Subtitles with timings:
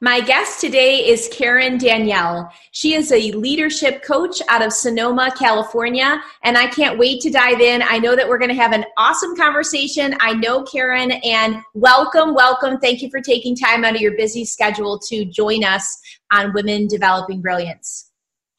[0.00, 2.52] My guest today is Karen Danielle.
[2.70, 7.60] She is a leadership coach out of Sonoma, California, and I can't wait to dive
[7.60, 7.82] in.
[7.82, 10.16] I know that we're going to have an awesome conversation.
[10.20, 12.78] I know Karen, and welcome, welcome.
[12.78, 15.98] Thank you for taking time out of your busy schedule to join us
[16.30, 18.12] on Women Developing Brilliance.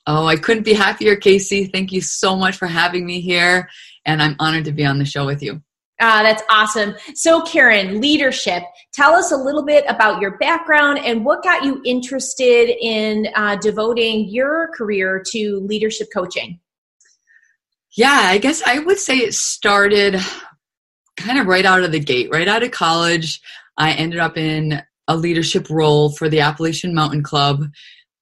[0.08, 1.68] Oh, I couldn't be happier, Casey.
[1.68, 3.70] Thank you so much for having me here,
[4.06, 5.62] and I'm honored to be on the show with you.
[6.02, 6.96] Uh, that's awesome.
[7.14, 8.64] So, Karen, leadership.
[8.94, 13.56] Tell us a little bit about your background and what got you interested in uh,
[13.58, 16.60] devoting your career to leadership coaching.
[17.96, 20.20] Yeah, I guess I would say it started
[21.18, 23.42] kind of right out of the gate, right out of college.
[23.78, 27.66] I ended up in a leadership role for the Appalachian Mountain Club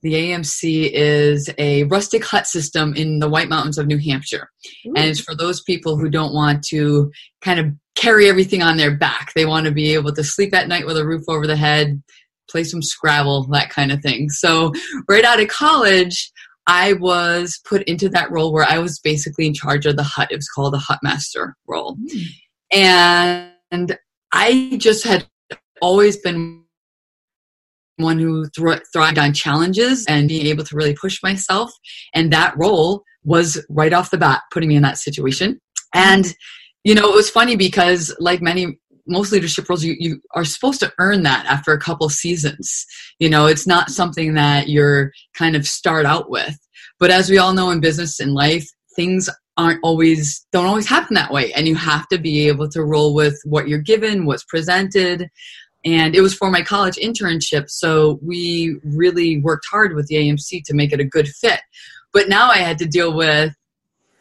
[0.04, 4.50] the AMC is a rustic hut system in the White Mountains of New Hampshire.
[4.86, 4.94] Ooh.
[4.96, 8.96] And it's for those people who don't want to kind of carry everything on their
[8.96, 9.34] back.
[9.34, 12.02] They want to be able to sleep at night with a roof over the head,
[12.50, 14.30] play some Scrabble, that kind of thing.
[14.30, 14.72] So,
[15.10, 16.32] right out of college,
[16.68, 20.32] I was put into that role where I was basically in charge of the hut.
[20.32, 21.98] It was called the hut master role.
[22.72, 23.98] And
[24.34, 25.28] I just had
[25.82, 26.64] always been
[27.96, 31.72] one who thrived on challenges and being able to really push myself.
[32.14, 35.60] And that role was right off the bat putting me in that situation.
[35.94, 36.36] And,
[36.88, 40.80] you know, it was funny because, like many, most leadership roles, you, you are supposed
[40.80, 42.86] to earn that after a couple seasons.
[43.20, 46.58] You know, it's not something that you're kind of start out with.
[46.98, 48.66] But as we all know in business and life,
[48.96, 52.86] things aren't always don't always happen that way and you have to be able to
[52.86, 55.28] roll with what you're given what's presented
[55.84, 60.64] and it was for my college internship so we really worked hard with the amc
[60.64, 61.60] to make it a good fit
[62.14, 63.52] but now i had to deal with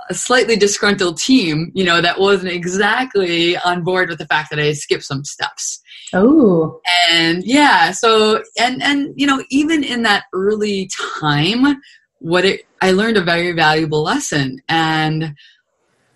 [0.09, 4.59] a slightly disgruntled team you know that wasn't exactly on board with the fact that
[4.59, 5.81] i skipped some steps.
[6.12, 6.81] Oh
[7.11, 10.89] and yeah so and and you know even in that early
[11.21, 11.81] time
[12.21, 14.59] what it i learned a very valuable lesson.
[14.69, 15.34] And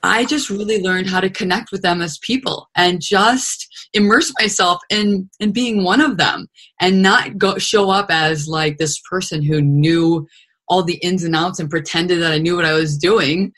[0.03, 4.81] I just really learned how to connect with them as people and just immerse myself
[4.89, 6.49] in in being one of them
[6.81, 10.27] and not go show up as like this person who knew
[10.69, 13.53] all the ins and outs and pretended that I knew what I was doing.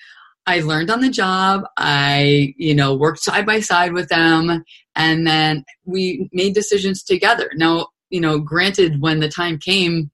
[0.46, 1.62] I learned on the job.
[1.76, 4.64] I, you know, worked side by side with them
[4.96, 7.50] and then we made decisions together.
[7.54, 10.10] Now, you know, granted when the time came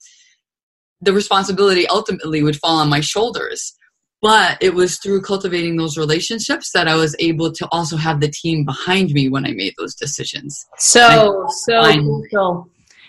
[1.01, 3.75] the responsibility ultimately would fall on my shoulders
[4.21, 8.29] but it was through cultivating those relationships that I was able to also have the
[8.29, 10.67] team behind me when I made those decisions.
[10.77, 11.83] So, so
[12.33, 12.69] cool.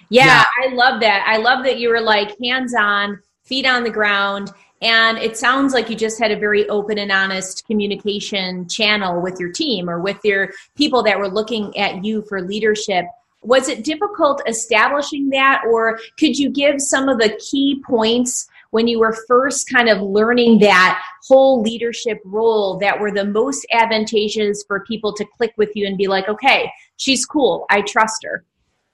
[0.09, 1.25] Yeah, yeah, I love that.
[1.28, 4.51] I love that you were like hands on, feet on the ground.
[4.81, 9.40] And it sounds like you just had a very open and honest communication channel with
[9.40, 13.06] your team or with your people that were looking at you for leadership.
[13.41, 18.88] Was it difficult establishing that, or could you give some of the key points when
[18.88, 24.63] you were first kind of learning that whole leadership role that were the most advantageous
[24.68, 27.66] for people to click with you and be like, okay, she's cool.
[27.69, 28.45] I trust her.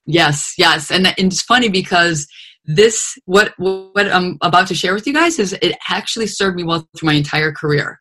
[0.05, 0.91] Yes, yes.
[0.91, 2.27] And, and it's funny because
[2.65, 6.63] this what what I'm about to share with you guys is it actually served me
[6.63, 7.99] well through my entire career.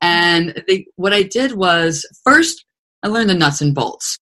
[0.00, 2.64] And they, what I did was first
[3.02, 4.18] I learned the nuts and bolts.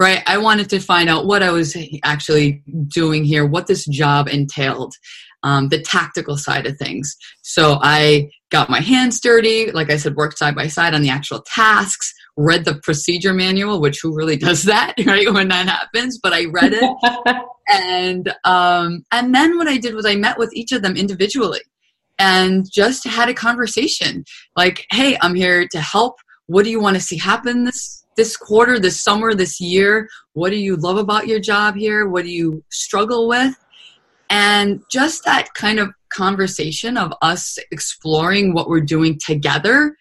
[0.00, 0.22] Right?
[0.28, 4.94] I wanted to find out what I was actually doing here, what this job entailed
[5.42, 7.16] um, the tactical side of things.
[7.42, 11.10] So I got my hands dirty, like I said, worked side by side on the
[11.10, 15.30] actual tasks, read the procedure manual, which who really does that, right?
[15.30, 17.36] When that happens, but I read it.
[17.72, 21.60] and um, and then what I did was I met with each of them individually
[22.18, 24.24] and just had a conversation.
[24.56, 26.16] Like, hey, I'm here to help.
[26.46, 30.08] What do you want to see happen this this quarter, this summer, this year?
[30.32, 32.08] What do you love about your job here?
[32.08, 33.54] What do you struggle with?
[34.30, 39.96] And just that kind of conversation of us exploring what we're doing together,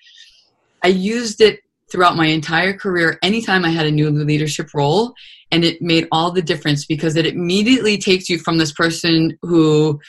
[0.83, 1.61] I used it
[1.91, 5.13] throughout my entire career anytime I had a new leadership role.
[5.51, 9.99] And it made all the difference because it immediately takes you from this person who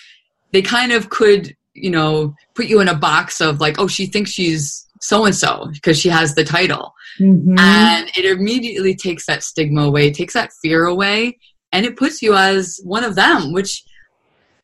[0.52, 4.06] they kind of could, you know, put you in a box of like, oh, she
[4.06, 6.92] thinks she's so and so because she has the title.
[7.20, 7.56] Mm-hmm.
[7.58, 11.38] And it immediately takes that stigma away, takes that fear away,
[11.72, 13.84] and it puts you as one of them, which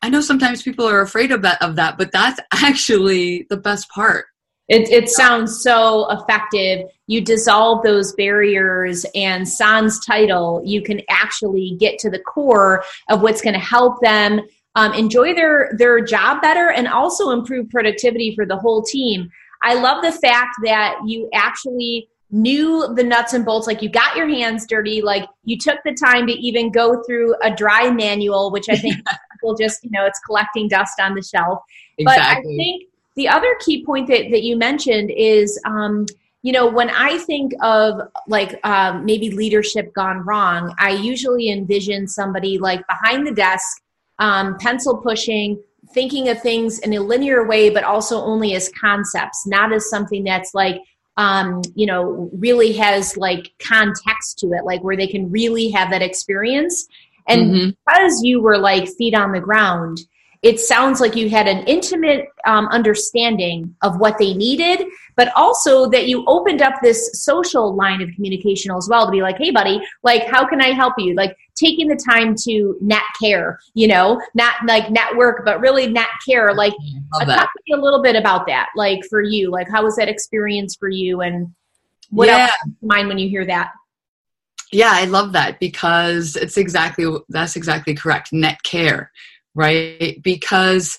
[0.03, 3.89] I know sometimes people are afraid of that, of that, but that's actually the best
[3.91, 4.27] part.
[4.69, 6.87] It, it sounds so effective.
[7.07, 13.21] You dissolve those barriers, and sans title, you can actually get to the core of
[13.21, 14.41] what's going to help them
[14.75, 19.31] um, enjoy their their job better and also improve productivity for the whole team.
[19.63, 24.17] I love the fact that you actually knew the nuts and bolts like you got
[24.17, 28.51] your hands dirty like you took the time to even go through a dry manual
[28.51, 28.97] which i think
[29.33, 31.61] people just you know it's collecting dust on the shelf
[31.97, 32.05] exactly.
[32.05, 32.83] but i think
[33.17, 36.07] the other key point that, that you mentioned is um,
[36.43, 42.07] you know when i think of like um, maybe leadership gone wrong i usually envision
[42.07, 43.83] somebody like behind the desk
[44.21, 45.61] um, pencil pushing
[45.93, 50.23] thinking of things in a linear way but also only as concepts not as something
[50.23, 50.81] that's like
[51.17, 55.91] um, you know really has like context to it like where they can really have
[55.91, 56.87] that experience
[57.27, 57.71] and mm-hmm.
[57.87, 59.99] because you were like feet on the ground
[60.45, 64.87] it sounds like you had an intimate um, understanding of what they needed,
[65.17, 69.23] but also that you opened up this social line of communication as well to be
[69.23, 71.15] like, hey, buddy, like, how can I help you?
[71.15, 76.09] Like, taking the time to net care, you know, not like network, but really net
[76.29, 76.53] care.
[76.53, 76.75] Like,
[77.15, 78.69] uh, talk to me a little bit about that.
[78.77, 81.23] Like, for you, like, how was that experience for you?
[81.23, 81.55] And
[82.11, 82.43] what yeah.
[82.43, 83.73] else comes to mind when you hear that?
[84.73, 88.33] Yeah, I love that because it's exactly that's exactly correct.
[88.33, 89.11] Net care
[89.55, 90.21] right?
[90.23, 90.97] Because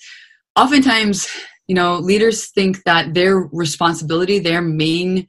[0.56, 1.28] oftentimes,
[1.68, 5.28] you know, leaders think that their responsibility, their main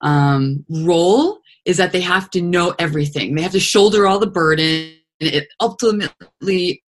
[0.00, 3.34] um, role is that they have to know everything.
[3.34, 4.92] They have to shoulder all the burden.
[5.20, 6.82] And it ultimately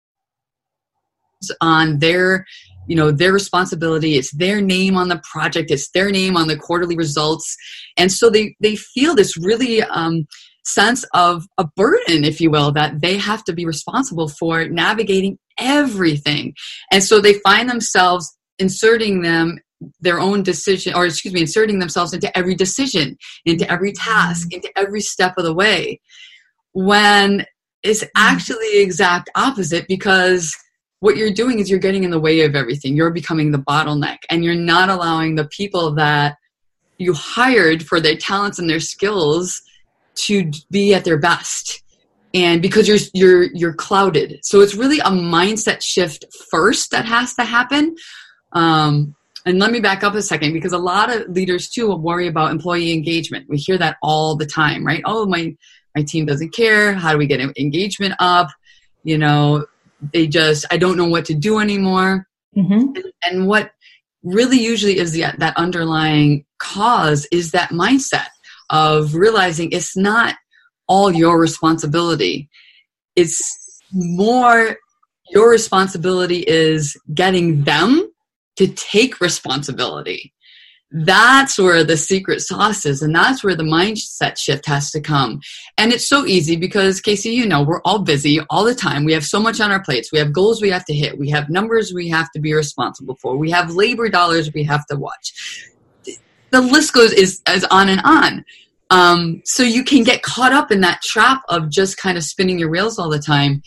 [1.61, 2.44] on their
[2.89, 6.56] you know their responsibility it's their name on the project it's their name on the
[6.56, 7.55] quarterly results
[7.97, 10.27] and so they they feel this really um,
[10.67, 15.39] sense of a burden, if you will, that they have to be responsible for navigating
[15.58, 16.55] everything.
[16.91, 19.58] And so they find themselves inserting them
[20.00, 23.14] their own decision or excuse me inserting themselves into every decision
[23.44, 23.75] into mm-hmm.
[23.75, 24.56] every task mm-hmm.
[24.56, 26.00] into every step of the way
[26.73, 27.44] when
[27.82, 28.11] it's mm-hmm.
[28.17, 30.56] actually the exact opposite because
[31.00, 32.97] what you're doing is you're getting in the way of everything.
[32.97, 36.37] You're becoming the bottleneck and you're not allowing the people that
[36.99, 39.61] you hired for their talents and their skills
[40.17, 41.82] to be at their best
[42.37, 44.41] and because you're you're you're clouded.
[44.43, 47.97] So it's really a mindset shift first that has to happen.
[48.53, 49.17] Um,
[49.47, 52.27] and let me back up a second because a lot of leaders too will worry
[52.27, 53.49] about employee engagement.
[53.49, 55.03] We hear that all the time right?
[55.06, 55.56] Oh my
[55.97, 56.93] my team doesn't care.
[56.93, 58.49] How do we get engagement up?
[59.03, 59.65] You know
[60.12, 62.27] they just i don't know what to do anymore.
[62.55, 62.97] Mm-hmm.
[62.97, 63.73] and, and what
[64.23, 68.29] really usually is the, that underlying cause is that mindset
[68.71, 70.37] of realizing it's not
[70.88, 72.49] all your responsibility.
[73.15, 73.41] It's
[73.93, 74.77] more
[75.31, 78.11] your responsibility is getting them
[78.56, 80.33] to take responsibility.
[80.93, 85.41] That's where the secret sauce is, and that's where the mindset shift has to come.
[85.77, 89.05] And it's so easy because, Casey, you know, we're all busy all the time.
[89.05, 90.12] We have so much on our plates.
[90.12, 91.19] We have goals we have to hit.
[91.19, 93.37] We have numbers we have to be responsible for.
[93.37, 95.69] We have labor dollars we have to watch.
[96.50, 98.44] The list goes is, is on and on.
[98.91, 102.59] Um, so you can get caught up in that trap of just kind of spinning
[102.59, 103.62] your wheels all the time.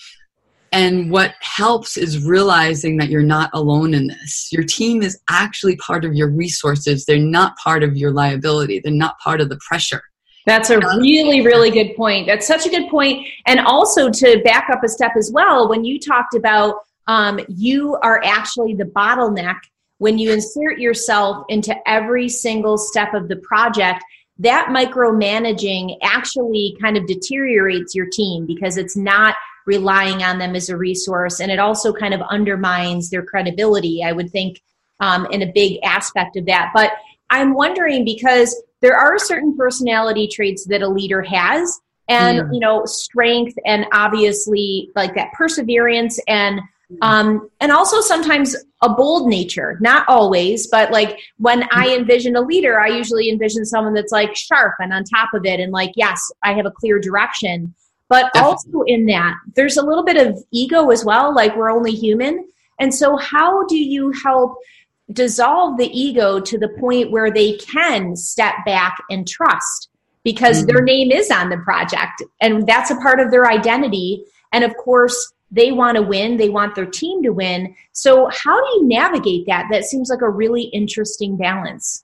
[0.71, 4.49] And what helps is realizing that you're not alone in this.
[4.51, 7.05] Your team is actually part of your resources.
[7.05, 8.79] They're not part of your liability.
[8.79, 10.03] They're not part of the pressure.
[10.45, 12.27] That's a really, really good point.
[12.27, 13.27] That's such a good point.
[13.45, 16.75] And also to back up a step as well, when you talked about
[17.07, 19.57] um, you are actually the bottleneck
[19.97, 24.03] when you insert yourself into every single step of the project
[24.39, 30.69] that micromanaging actually kind of deteriorates your team because it's not relying on them as
[30.69, 34.61] a resource and it also kind of undermines their credibility i would think
[35.01, 36.91] um, in a big aspect of that but
[37.29, 42.53] i'm wondering because there are certain personality traits that a leader has and mm.
[42.53, 46.61] you know strength and obviously like that perseverance and
[47.01, 52.41] um, and also sometimes a bold nature not always but like when i envision a
[52.41, 55.91] leader i usually envision someone that's like sharp and on top of it and like
[55.95, 57.73] yes i have a clear direction.
[58.07, 61.91] But also in that there's a little bit of ego as well like we're only
[61.91, 62.47] human.
[62.79, 64.57] And so how do you help
[65.11, 69.89] dissolve the ego to the point where they can step back and trust?
[70.23, 70.67] Because mm-hmm.
[70.67, 74.23] their name is on the project and that's a part of their identity.
[74.51, 77.75] And of course they want to win, they want their team to win.
[77.91, 79.67] So, how do you navigate that?
[79.71, 82.03] That seems like a really interesting balance.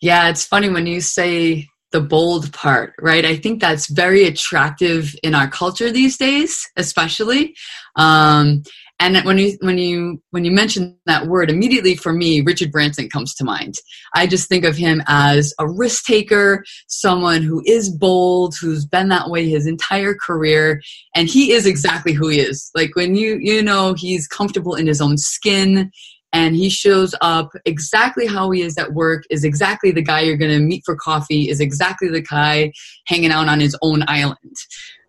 [0.00, 3.24] Yeah, it's funny when you say the bold part, right?
[3.24, 7.56] I think that's very attractive in our culture these days, especially.
[7.96, 8.62] Um,
[9.00, 13.08] and when you when you when you mention that word immediately for me richard branson
[13.08, 13.74] comes to mind.
[14.14, 19.08] I just think of him as a risk taker someone who is bold who's been
[19.08, 20.80] that way his entire career
[21.14, 22.70] and he is exactly who he is.
[22.74, 25.90] Like when you you know he's comfortable in his own skin
[26.32, 30.36] and he shows up exactly how he is at work is exactly the guy you're
[30.36, 32.70] going to meet for coffee is exactly the guy
[33.06, 34.56] hanging out on his own island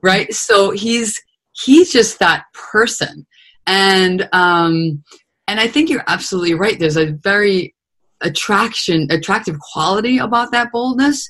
[0.01, 0.33] right?
[0.33, 1.19] So he's
[1.63, 3.25] he's just that person
[3.69, 5.03] and um,
[5.47, 6.77] and I think you're absolutely right.
[6.77, 7.75] There's a very
[8.21, 11.29] attraction, attractive quality about that boldness,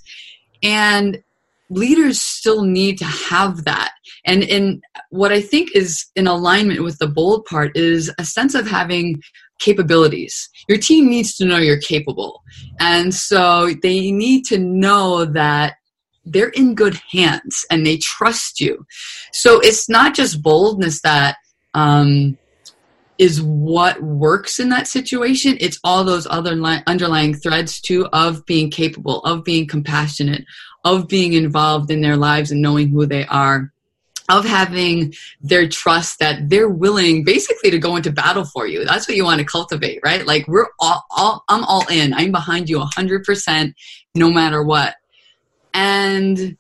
[0.64, 1.22] and
[1.70, 3.92] leaders still need to have that.
[4.26, 8.56] And in what I think is in alignment with the bold part is a sense
[8.56, 9.22] of having
[9.60, 10.50] capabilities.
[10.70, 12.42] Your team needs to know you're capable,
[12.80, 15.76] and so they need to know that
[16.26, 18.86] they're in good hands and they trust you.
[19.34, 21.38] So it's not just boldness that
[21.74, 22.38] um,
[23.20, 25.58] is what works in that situation.
[25.60, 30.46] It's all those other li- underlying threads too of being capable, of being compassionate,
[30.86, 33.74] of being involved in their lives and knowing who they are,
[34.30, 38.86] of having their trust that they're willing basically to go into battle for you.
[38.86, 40.26] That's what you want to cultivate, right?
[40.26, 42.14] Like we're all, all I'm all in.
[42.14, 43.74] I'm behind you 100%
[44.16, 44.96] no matter what.
[45.74, 46.58] And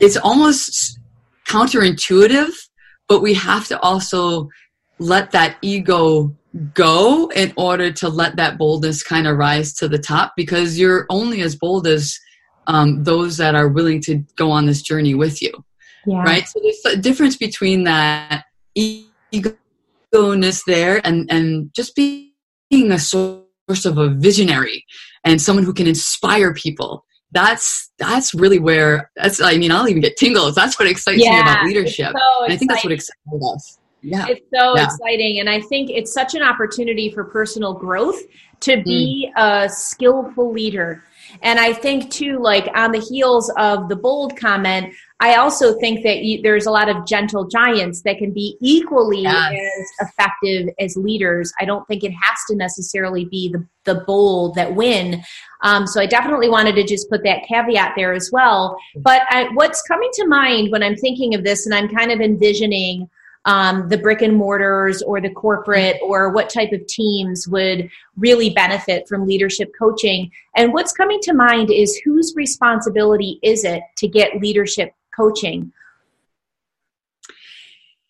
[0.00, 1.00] it's almost
[1.48, 2.67] counterintuitive
[3.08, 4.48] but we have to also
[4.98, 6.34] let that ego
[6.74, 11.06] go in order to let that boldness kind of rise to the top because you're
[11.10, 12.18] only as bold as
[12.66, 15.52] um, those that are willing to go on this journey with you
[16.06, 16.22] yeah.
[16.22, 22.32] right so there's a difference between that ego-ness there and and just being
[22.90, 24.84] a source of a visionary
[25.24, 30.02] and someone who can inspire people that's that's really where that's i mean i'll even
[30.02, 30.54] get tingles.
[30.54, 32.12] That's what excites yeah, me about leadership.
[32.12, 33.18] so and i think that's what excites
[33.54, 33.78] us.
[34.00, 34.26] Yeah.
[34.28, 34.84] It's so yeah.
[34.84, 35.40] exciting.
[35.40, 38.22] And i think it's such an opportunity for personal growth
[38.60, 39.64] to be mm.
[39.64, 41.04] a skillful leader.
[41.42, 46.04] And I think too, like on the heels of the bold comment, I also think
[46.04, 49.52] that you, there's a lot of gentle giants that can be equally yes.
[49.52, 51.52] as effective as leaders.
[51.60, 55.22] I don't think it has to necessarily be the, the bold that win.
[55.62, 58.78] Um, so I definitely wanted to just put that caveat there as well.
[58.96, 62.20] But I, what's coming to mind when I'm thinking of this, and I'm kind of
[62.20, 63.10] envisioning
[63.44, 68.50] um, the brick and mortars or the corporate or what type of teams would really
[68.50, 70.30] benefit from leadership coaching.
[70.54, 75.72] And what's coming to mind is whose responsibility is it to get leadership coaching?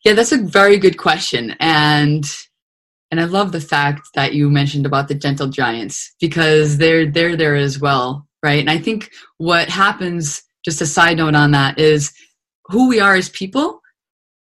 [0.04, 1.56] Yeah, that's a very good question.
[1.58, 2.24] And
[3.10, 7.36] and I love the fact that you mentioned about the gentle giants because they're they're
[7.36, 8.60] there as well, right?
[8.60, 12.12] And I think what happens, just a side note on that, is
[12.66, 13.77] who we are as people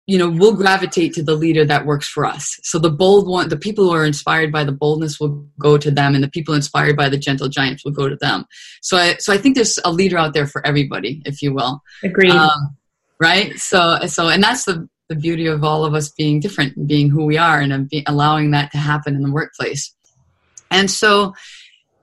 [0.06, 2.60] you know we'll gravitate to the leader that works for us.
[2.64, 5.92] So the bold one the people who are inspired by the boldness will go to
[5.92, 8.46] them and the people inspired by the gentle giants will go to them.
[8.82, 11.82] So i so i think there's a leader out there for everybody if you will.
[12.04, 12.76] Agree um,
[13.20, 13.58] right?
[13.60, 17.10] So so and that's the the beauty of all of us being different and being
[17.10, 19.94] who we are and allowing that to happen in the workplace.
[20.72, 21.34] And so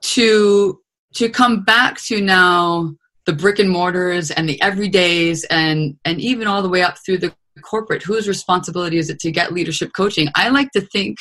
[0.02, 0.80] to
[1.14, 2.95] to come back to now
[3.26, 7.19] the brick and mortars and the everydays and and even all the way up through
[7.19, 10.28] the corporate whose responsibility is it to get leadership coaching?
[10.35, 11.19] I like to think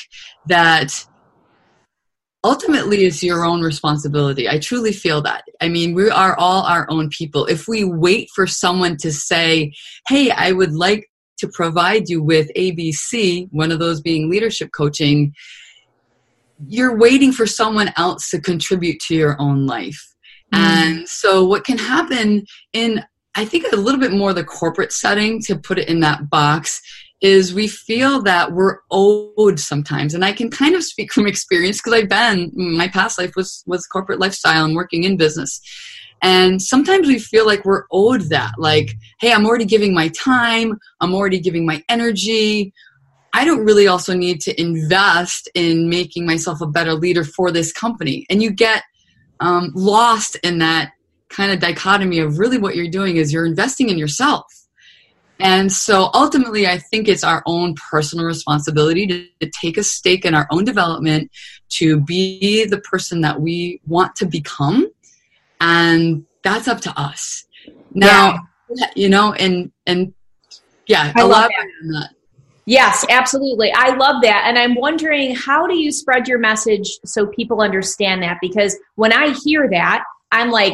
[0.47, 1.05] that
[2.43, 4.47] ultimately it's your own responsibility.
[4.47, 5.43] I truly feel that.
[5.61, 7.45] I mean we are all our own people.
[7.45, 9.73] If we wait for someone to say
[10.07, 11.05] hey i would like
[11.39, 15.33] to provide you with abc one of those being leadership coaching
[16.67, 20.05] you're waiting for someone else to contribute to your own life.
[20.53, 20.57] Mm.
[20.57, 22.43] and so what can happen
[22.73, 23.03] in
[23.35, 26.81] I think a little bit more the corporate setting to put it in that box
[27.21, 30.13] is we feel that we're owed sometimes.
[30.13, 33.63] And i can kind of speak from experience because i've been my past life was
[33.67, 35.61] was corporate lifestyle and working in business.
[36.21, 40.77] And sometimes we feel like we're owed that like hey i'm already giving my time
[41.01, 42.73] i'm already giving my energy.
[43.31, 47.71] I don't really also need to invest in making myself a better leader for this
[47.71, 48.25] company.
[48.27, 48.81] And you get
[49.39, 50.93] um, lost in that
[51.29, 54.45] kind of dichotomy of really what you're doing is you're investing in yourself.
[55.39, 60.25] And so ultimately, I think it's our own personal responsibility to, to, take a stake
[60.25, 61.31] in our own development,
[61.69, 64.91] to be the person that we want to become.
[65.61, 67.45] And that's up to us.
[67.93, 68.87] Now, yeah.
[68.95, 70.13] you know, and, and
[70.87, 71.49] yeah, I love
[71.93, 72.09] that.
[72.65, 73.71] Yes, absolutely.
[73.73, 74.43] I love that.
[74.45, 78.37] And I'm wondering, how do you spread your message so people understand that?
[78.41, 80.73] Because when I hear that, I'm like,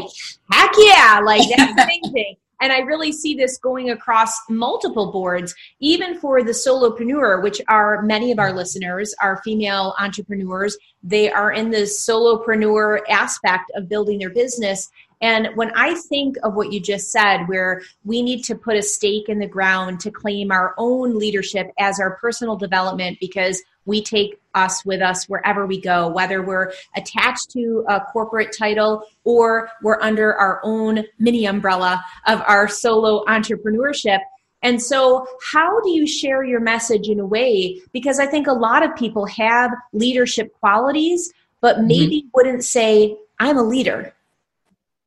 [0.52, 2.38] heck yeah, like that's amazing.
[2.62, 8.02] And I really see this going across multiple boards, even for the solopreneur, which are
[8.02, 10.78] many of our listeners are female entrepreneurs.
[11.04, 14.90] They are in the solopreneur aspect of building their business.
[15.22, 18.82] And when I think of what you just said, where we need to put a
[18.82, 24.04] stake in the ground to claim our own leadership as our personal development, because we
[24.04, 29.70] take us with us wherever we go, whether we're attached to a corporate title or
[29.82, 34.20] we're under our own mini umbrella of our solo entrepreneurship.
[34.64, 37.80] And so, how do you share your message in a way?
[37.94, 41.88] Because I think a lot of people have leadership qualities, but mm-hmm.
[41.88, 42.30] maybe mm-hmm.
[42.34, 44.14] wouldn't say, I'm a leader.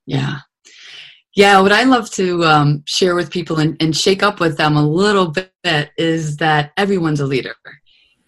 [0.07, 0.41] Yeah.
[1.35, 4.77] Yeah, what I love to um, share with people and, and shake up with them
[4.77, 7.55] a little bit is that everyone's a leader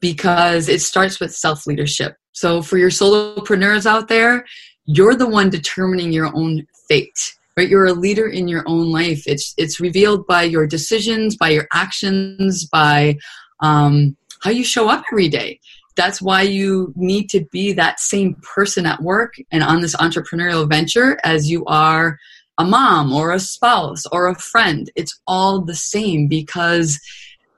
[0.01, 2.17] because it starts with self leadership.
[2.33, 4.45] So for your solopreneurs out there,
[4.87, 7.35] you're the one determining your own fate.
[7.57, 7.69] Right?
[7.69, 9.25] You're a leader in your own life.
[9.27, 13.17] It's it's revealed by your decisions, by your actions, by
[13.61, 15.61] um, how you show up every day.
[15.97, 20.69] That's why you need to be that same person at work and on this entrepreneurial
[20.69, 22.19] venture as you are
[22.57, 24.91] a mom or a spouse or a friend.
[24.95, 26.99] It's all the same because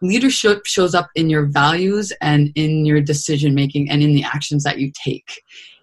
[0.02, 4.64] leadership shows up in your values and in your decision making and in the actions
[4.64, 5.42] that you take.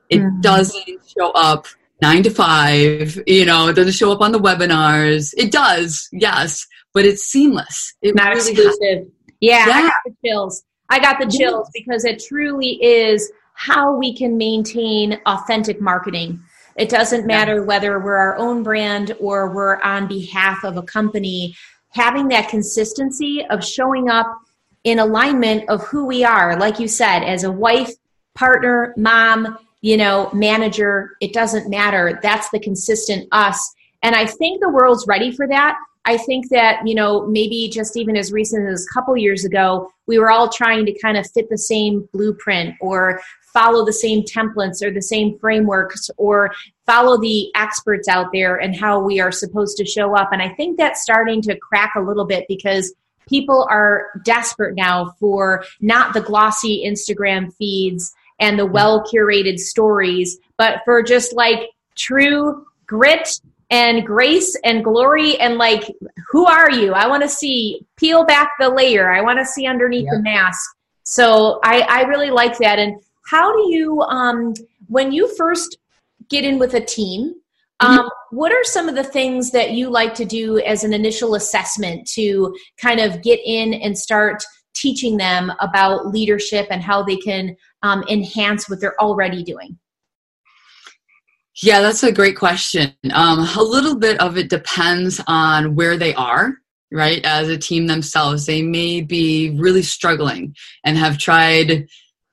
[0.10, 0.42] It mm-hmm.
[0.42, 1.66] doesn't show up
[2.02, 5.34] nine to five, you know, it doesn't show up on the webinars.
[5.38, 7.94] It does, yes, but it's seamless.
[8.02, 9.08] It Not really exclusive.
[9.40, 10.64] Yeah, yeah, I got the chills.
[10.90, 16.40] I got the chills because it truly is how we can maintain authentic marketing.
[16.76, 21.56] It doesn't matter whether we're our own brand or we're on behalf of a company
[21.90, 24.42] having that consistency of showing up
[24.84, 27.92] in alignment of who we are, like you said, as a wife,
[28.36, 32.20] partner, mom, you know, manager, it doesn't matter.
[32.22, 33.74] That's the consistent us.
[34.02, 35.78] And I think the world's ready for that.
[36.06, 39.92] I think that, you know, maybe just even as recent as a couple years ago,
[40.08, 43.22] we were all trying to kind of fit the same blueprint or
[43.54, 46.52] follow the same templates or the same frameworks or
[46.86, 50.30] follow the experts out there and how we are supposed to show up.
[50.32, 52.94] And I think that's starting to crack a little bit because
[53.28, 60.40] people are desperate now for not the glossy Instagram feeds and the well curated stories,
[60.58, 65.84] but for just like true grit and grace and glory and like
[66.30, 66.94] who are you?
[66.94, 69.12] I want to see peel back the layer.
[69.12, 70.60] I want to see underneath the mask.
[71.04, 72.80] So I, I really like that.
[72.80, 74.54] And how do you um,
[74.88, 75.78] when you first
[76.30, 77.34] get in with a team
[77.82, 78.36] um, mm-hmm.
[78.36, 82.08] what are some of the things that you like to do as an initial assessment
[82.14, 84.44] to kind of get in and start
[84.76, 89.78] teaching them about leadership and how they can um, enhance what they're already doing?
[91.62, 92.94] Yeah that's a great question.
[93.12, 96.54] Um, a little bit of it depends on where they are
[96.92, 97.24] right?
[97.24, 101.88] As a team themselves they may be really struggling and have tried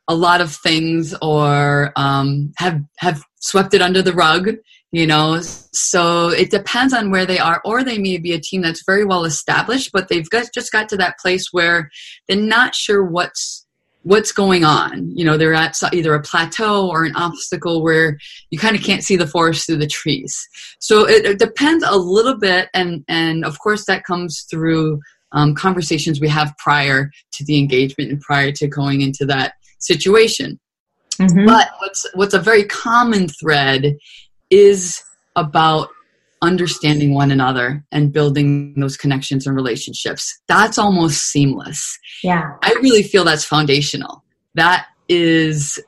[0.09, 4.51] a lot of things or um, have have swept it under the rug
[4.93, 5.41] you know?
[5.43, 9.05] So it depends on where they are or they may be a team that's very
[9.05, 11.91] well established but they've got, just got to that place where
[12.29, 13.65] they're not sure what's
[14.05, 15.11] what's going on.
[15.17, 18.17] You know they're at either a plateau or an obstacle where
[18.51, 20.49] you kind of can't see the forest through the trees.
[20.79, 25.01] So it, it depends a little bit and and of course that comes through
[25.33, 30.59] um, conversations we have prior to the engagement and prior to going into that situation.
[31.21, 31.47] Mm-hmm.
[31.47, 33.97] But what's what's a very common thread
[34.51, 35.03] is
[35.35, 35.89] about
[36.43, 40.41] understanding one another and building those connections and relationships.
[40.49, 41.99] That's almost seamless.
[42.23, 42.53] Yeah.
[42.63, 44.23] I really feel that's foundational.
[44.55, 45.81] That is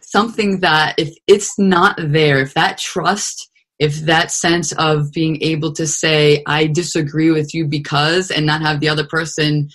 [0.00, 5.72] something that if it's not there, if that trust, if that sense of being able
[5.72, 9.70] to say, I disagree with you because, and not have the other person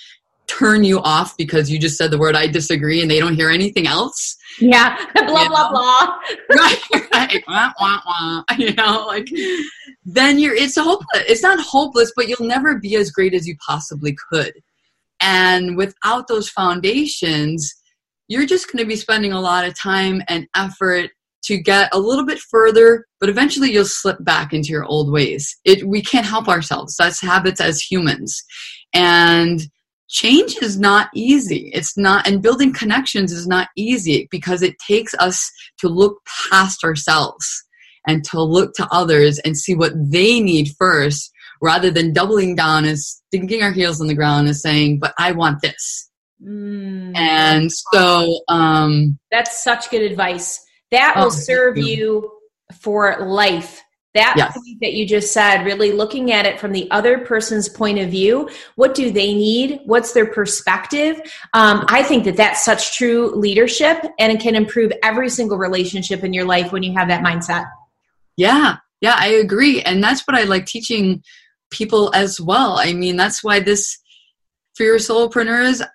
[0.48, 3.50] turn you off because you just said the word I disagree and they don't hear
[3.50, 4.38] anything else.
[4.60, 6.18] Yeah, blah blah blah.
[6.52, 6.80] right,
[7.14, 7.44] right.
[7.48, 8.44] wah, wah, wah.
[8.58, 9.28] You know, like
[10.06, 11.24] then you're it's hopeless.
[11.28, 14.54] It's not hopeless, but you'll never be as great as you possibly could.
[15.22, 17.74] And without those foundations,
[18.28, 21.12] you're just going to be spending a lot of time and effort
[21.46, 25.56] to get a little bit further, but eventually you'll slip back into your old ways.
[25.64, 26.96] It we can't help ourselves.
[26.98, 28.44] That's habits as humans.
[28.94, 29.62] And
[30.10, 31.72] change is not easy.
[31.74, 36.84] It's not, and building connections is not easy because it takes us to look past
[36.84, 37.46] ourselves
[38.08, 42.86] and to look to others and see what they need first rather than doubling down
[42.86, 46.10] and sticking our heels on the ground and saying, but I want this.
[46.44, 47.16] Mm.
[47.16, 50.60] And so, um, that's such good advice.
[50.92, 52.32] That will oh, serve you
[52.74, 53.82] for life
[54.16, 54.54] that yes.
[54.54, 58.10] point that you just said, really looking at it from the other person's point of
[58.10, 58.50] view.
[58.76, 59.82] What do they need?
[59.86, 61.20] What's their perspective?
[61.54, 66.24] Um, I think that that's such true leadership and it can improve every single relationship
[66.24, 67.66] in your life when you have that mindset.
[68.38, 69.82] Yeah, yeah, I agree.
[69.82, 71.22] And that's what I like teaching
[71.70, 72.80] people as well.
[72.80, 74.00] I mean, that's why this
[74.76, 75.86] for your solopreneurs,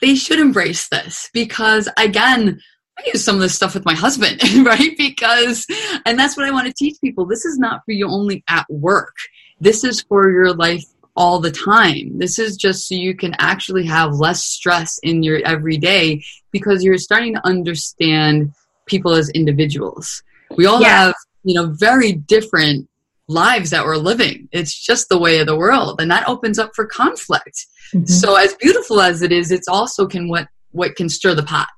[0.00, 2.60] they should embrace this because again,
[2.98, 4.96] I use some of this stuff with my husband, right?
[4.96, 5.66] Because,
[6.06, 7.26] and that's what I want to teach people.
[7.26, 9.16] This is not for you only at work.
[9.60, 10.84] This is for your life
[11.16, 12.18] all the time.
[12.18, 16.98] This is just so you can actually have less stress in your everyday because you're
[16.98, 18.52] starting to understand
[18.86, 20.22] people as individuals.
[20.56, 21.06] We all yeah.
[21.06, 22.88] have, you know, very different
[23.28, 24.48] lives that we're living.
[24.52, 26.00] It's just the way of the world.
[26.00, 27.66] And that opens up for conflict.
[27.94, 28.06] Mm-hmm.
[28.06, 31.68] So as beautiful as it is, it's also can what what can stir the pot.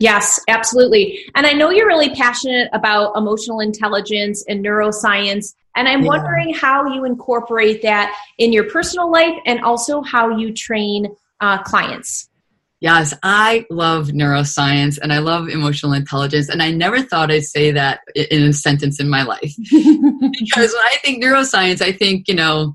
[0.00, 1.26] Yes, absolutely.
[1.34, 5.54] And I know you're really passionate about emotional intelligence and neuroscience.
[5.76, 6.08] And I'm yeah.
[6.08, 11.62] wondering how you incorporate that in your personal life and also how you train uh,
[11.62, 12.30] clients.
[12.80, 16.48] Yes, I love neuroscience and I love emotional intelligence.
[16.48, 19.54] And I never thought I'd say that in a sentence in my life.
[19.70, 22.74] because when I think neuroscience, I think, you know,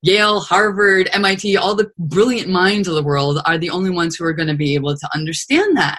[0.00, 4.24] Yale, Harvard, MIT, all the brilliant minds of the world are the only ones who
[4.24, 5.98] are going to be able to understand that.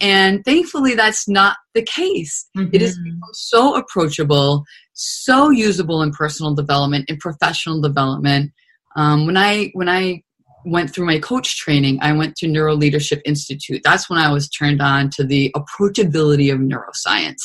[0.00, 2.46] And thankfully, that's not the case.
[2.56, 2.74] Mm-hmm.
[2.74, 8.52] It has become so approachable, so usable in personal development, in professional development.
[8.94, 10.22] Um, when I when I
[10.66, 13.80] went through my coach training, I went to Neuro Leadership Institute.
[13.84, 17.42] That's when I was turned on to the approachability of neuroscience,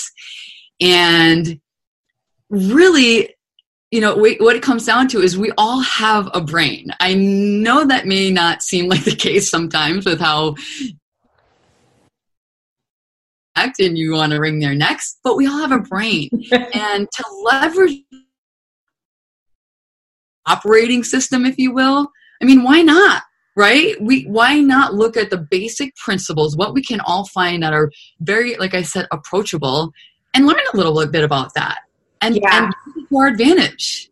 [0.82, 1.60] and
[2.50, 3.34] really
[3.92, 7.86] you know what it comes down to is we all have a brain i know
[7.86, 10.56] that may not seem like the case sometimes with how
[13.56, 16.30] and you want to wring their necks, but we all have a brain.
[16.52, 18.02] and to leverage
[20.48, 22.10] operating system, if you will,
[22.42, 23.24] I mean, why not?
[23.56, 24.02] Right?
[24.02, 27.92] We why not look at the basic principles, what we can all find that are
[28.22, 29.92] very, like I said, approachable,
[30.34, 31.80] and learn a little bit about that.
[32.22, 32.66] And, yeah.
[32.66, 34.11] and to our advantage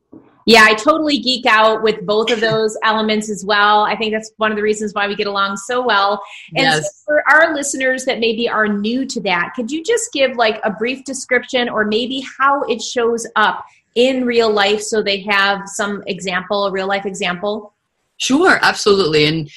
[0.50, 3.82] yeah, I totally geek out with both of those elements as well.
[3.84, 6.24] I think that's one of the reasons why we get along so well.
[6.56, 6.84] And yes.
[6.84, 10.60] so for our listeners that maybe are new to that, could you just give like
[10.64, 15.70] a brief description or maybe how it shows up in real life so they have
[15.70, 17.76] some example, a real life example?
[18.18, 19.26] Sure, absolutely.
[19.26, 19.52] And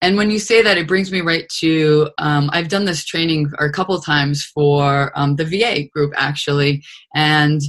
[0.00, 3.52] and when you say that, it brings me right to um, I've done this training
[3.58, 7.60] a couple times for um, the VA group actually, and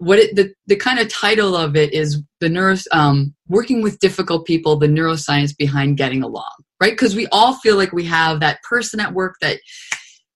[0.00, 3.98] what it, the, the kind of title of it is the neuro um, working with
[4.00, 6.92] difficult people the neuroscience behind getting along right?
[6.92, 9.60] Because we all feel like we have that person at work that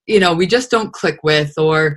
[0.07, 1.97] you know we just don't click with or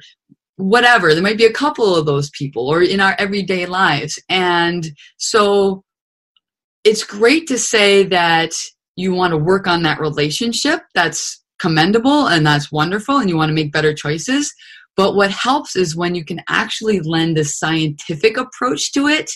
[0.55, 1.13] whatever.
[1.13, 4.19] There might be a couple of those people or in our everyday lives.
[4.27, 5.83] And so
[6.83, 8.53] it's great to say that
[8.95, 13.49] you want to work on that relationship that's commendable and that's wonderful and you want
[13.49, 14.51] to make better choices
[14.97, 19.31] but what helps is when you can actually lend a scientific approach to it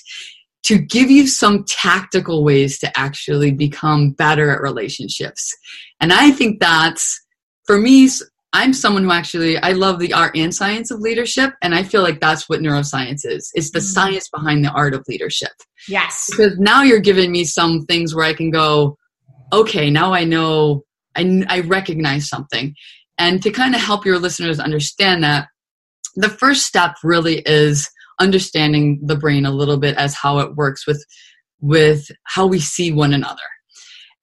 [0.63, 5.55] to give you some tactical ways to actually become better at relationships.
[5.99, 7.19] And I think that's,
[7.65, 8.09] for me,
[8.53, 11.53] I'm someone who actually, I love the art and science of leadership.
[11.61, 13.49] And I feel like that's what neuroscience is.
[13.53, 13.85] It's the mm-hmm.
[13.85, 15.51] science behind the art of leadership.
[15.87, 16.27] Yes.
[16.29, 18.97] Because now you're giving me some things where I can go,
[19.53, 20.83] okay, now I know,
[21.15, 22.75] I, I recognize something.
[23.21, 25.47] And to kind of help your listeners understand that,
[26.15, 27.87] the first step really is
[28.19, 31.05] understanding the brain a little bit as how it works with
[31.59, 33.37] with how we see one another.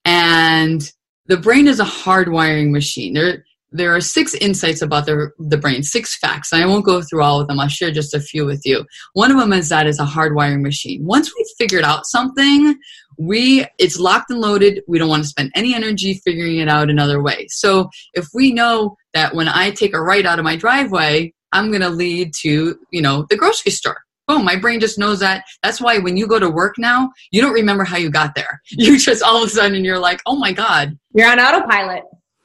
[0.05, 0.93] And
[1.27, 3.15] the brain is a hardwiring machine.
[3.15, 6.53] There there are six insights about the, the brain, six facts.
[6.53, 7.61] I won't go through all of them.
[7.61, 8.85] I'll share just a few with you.
[9.13, 11.05] One of them is that it's a hardwiring machine.
[11.05, 12.79] Once we've figured out something,
[13.19, 14.83] we it's locked and loaded.
[14.89, 17.47] We don't want to spend any energy figuring it out another way.
[17.49, 21.69] So if we know that when I take a right out of my driveway, I'm
[21.69, 23.99] going to lead to, you know, the grocery store.
[24.27, 25.45] Boom, my brain just knows that.
[25.63, 28.61] That's why when you go to work now, you don't remember how you got there.
[28.71, 30.99] You just all of a sudden you're like, oh my God.
[31.15, 32.05] You're on autopilot.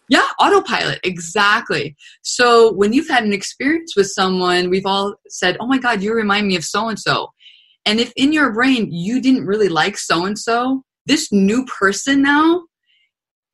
[0.09, 1.95] Yeah, autopilot, exactly.
[2.21, 6.13] So when you've had an experience with someone, we've all said, oh my God, you
[6.13, 7.29] remind me of so and so.
[7.85, 12.21] And if in your brain you didn't really like so and so, this new person
[12.21, 12.63] now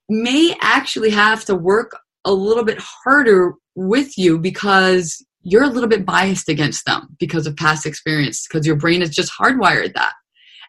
[0.07, 5.89] may actually have to work a little bit harder with you because you're a little
[5.89, 10.13] bit biased against them because of past experience because your brain is just hardwired that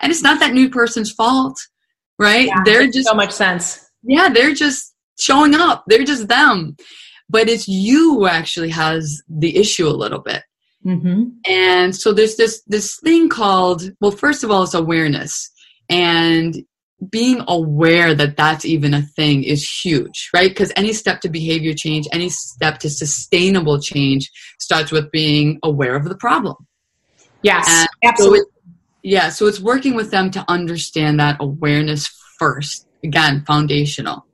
[0.00, 1.58] and it's not that new person's fault
[2.18, 4.89] right yeah, they're just so much sense yeah they're just
[5.20, 6.76] showing up they're just them
[7.28, 10.42] but it's you who actually has the issue a little bit
[10.84, 11.24] Mm-hmm.
[11.46, 15.50] And so there's this this thing called well, first of all, it's awareness,
[15.90, 16.56] and
[17.10, 20.50] being aware that that's even a thing is huge, right?
[20.50, 25.96] Because any step to behavior change, any step to sustainable change starts with being aware
[25.96, 26.56] of the problem.
[27.42, 28.40] Yes, and absolutely.
[28.40, 28.48] So it,
[29.02, 32.06] yeah, so it's working with them to understand that awareness
[32.38, 32.86] first.
[33.04, 34.26] Again, foundational.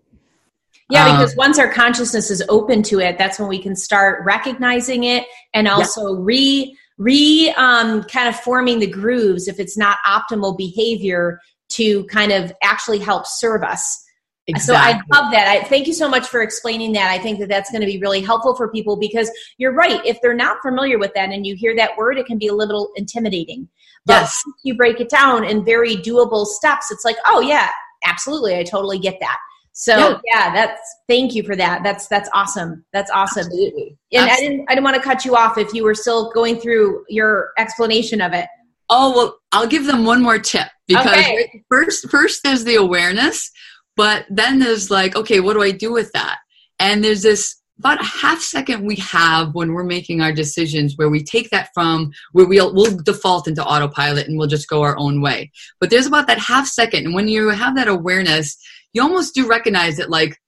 [0.89, 4.25] Yeah, because um, once our consciousness is open to it, that's when we can start
[4.25, 6.21] recognizing it and also yeah.
[6.23, 12.33] re re um, kind of forming the grooves if it's not optimal behavior to kind
[12.33, 14.03] of actually help serve us.
[14.49, 14.75] Exactly.
[14.75, 15.49] So I love that.
[15.49, 17.11] I thank you so much for explaining that.
[17.11, 20.01] I think that that's going to be really helpful for people because you're right.
[20.07, 22.55] If they're not familiar with that and you hear that word, it can be a
[22.55, 23.69] little intimidating.
[24.05, 24.43] But yes.
[24.63, 27.71] you break it down in very doable steps, it's like, oh yeah,
[28.05, 29.39] absolutely, I totally get that.
[29.79, 30.21] So yeah.
[30.25, 31.83] yeah, that's thank you for that.
[31.85, 32.83] That's that's awesome.
[32.95, 33.45] That's awesome.
[33.45, 33.99] Absolutely.
[34.11, 34.33] And Absolutely.
[34.33, 37.05] I didn't I didn't want to cut you off if you were still going through
[37.11, 38.47] your explanation of it.
[38.89, 41.63] Oh well, I'll give them one more tip because okay.
[41.69, 43.51] first first there's the awareness,
[43.97, 46.39] but then there's like, okay, what do I do with that?
[46.79, 51.11] And there's this about a half second we have when we're making our decisions where
[51.11, 54.97] we take that from where we'll, we'll default into autopilot and we'll just go our
[54.97, 58.57] own way but there's about that half second and when you have that awareness
[58.97, 60.41] you almost do recognize it like,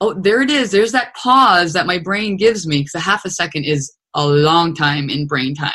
[0.00, 0.72] oh, there it is.
[0.72, 4.26] There's that pause that my brain gives me because a half a second is a
[4.26, 5.72] long time in brain time.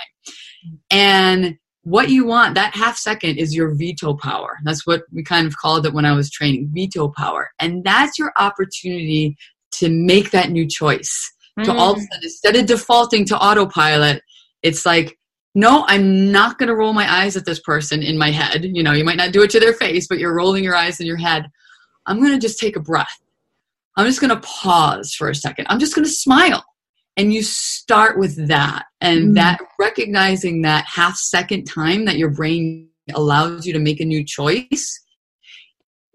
[0.91, 4.58] And what you want, that half second is your veto power.
[4.65, 7.51] That's what we kind of called it when I was training veto power.
[7.58, 9.38] And that's your opportunity
[9.75, 11.32] to make that new choice.
[11.58, 11.63] Mm.
[11.63, 14.21] To all of a sudden, instead of defaulting to autopilot,
[14.62, 15.17] it's like,
[15.55, 18.65] no, I'm not going to roll my eyes at this person in my head.
[18.65, 20.99] You know, you might not do it to their face, but you're rolling your eyes
[20.99, 21.47] in your head.
[22.05, 23.19] I'm going to just take a breath.
[23.95, 25.67] I'm just going to pause for a second.
[25.69, 26.63] I'm just going to smile.
[27.17, 29.33] And you start with that and mm-hmm.
[29.33, 34.23] that recognizing that half second time that your brain allows you to make a new
[34.23, 34.99] choice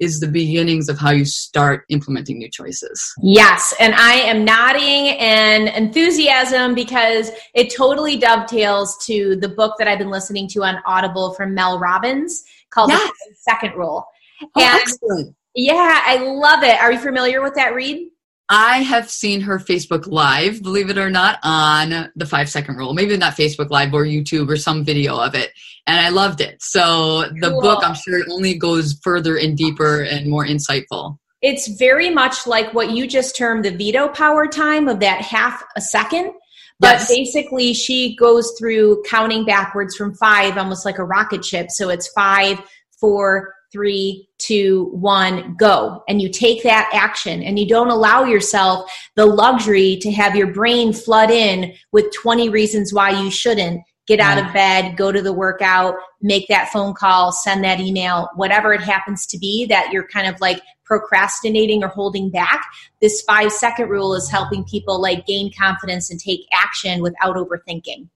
[0.01, 3.13] is the beginnings of how you start implementing new choices.
[3.23, 9.87] Yes, and I am nodding in enthusiasm because it totally dovetails to the book that
[9.87, 13.11] I've been listening to on Audible from Mel Robbins called yes.
[13.29, 14.05] The Second Rule.
[14.43, 15.37] Oh, and excellent.
[15.55, 16.81] Yeah, I love it.
[16.81, 18.11] Are you familiar with that read?
[18.49, 22.93] I have seen her Facebook Live, believe it or not, on the five second rule.
[22.93, 25.53] Maybe not Facebook Live or YouTube or some video of it.
[25.87, 26.63] And I loved it.
[26.63, 27.61] So the cool.
[27.63, 31.19] book, I'm sure, only goes further and deeper and more insightful.
[31.41, 35.63] It's very much like what you just termed the veto power time of that half
[35.77, 36.33] a second.
[36.81, 37.09] But yes.
[37.09, 41.69] basically, she goes through counting backwards from five, almost like a rocket ship.
[41.71, 42.61] So it's five,
[43.01, 46.05] four, three, two, one, go.
[46.09, 50.53] And you take that action and you don't allow yourself the luxury to have your
[50.53, 54.53] brain flood in with 20 reasons why you shouldn't get out of mm.
[54.53, 59.27] bed, go to the workout, make that phone call, send that email, whatever it happens
[59.27, 62.65] to be that you're kind of like procrastinating or holding back.
[63.01, 68.09] This five second rule is helping people like gain confidence and take action without overthinking.